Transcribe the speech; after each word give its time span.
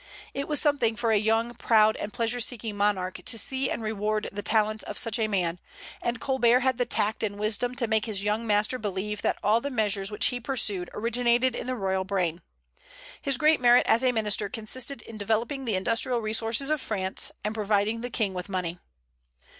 It 0.33 0.47
was 0.47 0.59
something 0.59 0.95
for 0.95 1.11
a 1.11 1.17
young, 1.17 1.53
proud, 1.53 1.95
and 1.97 2.11
pleasure 2.11 2.39
seeking 2.39 2.75
monarch 2.75 3.21
to 3.23 3.37
see 3.37 3.69
and 3.69 3.83
reward 3.83 4.29
the 4.31 4.41
talents 4.41 4.83
of 4.85 4.97
such 4.97 5.19
a 5.19 5.27
man; 5.27 5.59
and 6.01 6.19
Colbert 6.19 6.61
had 6.61 6.79
the 6.79 6.87
tact 6.87 7.21
and 7.21 7.37
wisdom 7.37 7.75
to 7.75 7.85
make 7.85 8.05
his 8.05 8.23
young 8.23 8.47
master 8.47 8.79
believe 8.79 9.21
that 9.21 9.37
all 9.43 9.61
the 9.61 9.69
measures 9.69 10.09
which 10.09 10.25
he 10.29 10.39
pursued 10.39 10.89
originated 10.95 11.55
in 11.55 11.67
the 11.67 11.75
royal 11.75 12.03
brain. 12.03 12.41
His 13.21 13.37
great 13.37 13.61
merit 13.61 13.85
as 13.85 14.03
a 14.03 14.11
minister 14.11 14.49
consisted 14.49 15.03
in 15.03 15.19
developing 15.19 15.65
the 15.65 15.75
industrial 15.75 16.19
resources 16.19 16.71
of 16.71 16.81
France 16.81 17.31
and 17.43 17.53
providing 17.53 18.01
the 18.01 18.09
King 18.09 18.33
with 18.33 18.49
money. 18.49 18.79